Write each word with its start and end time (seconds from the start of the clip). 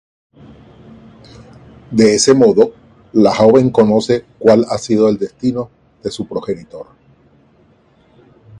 De 1.91 2.15
ese 2.15 2.33
modo, 2.33 2.73
la 3.13 3.35
joven 3.35 3.69
conoce 3.69 4.25
cuál 4.39 4.65
ha 4.71 4.79
sido 4.79 5.07
el 5.07 5.19
destino 5.19 5.69
de 6.03 6.09
su 6.09 6.27
progenitor. 6.27 6.87